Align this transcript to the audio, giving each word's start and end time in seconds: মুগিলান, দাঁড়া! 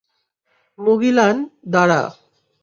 মুগিলান, 0.79 1.35
দাঁড়া! 1.73 2.01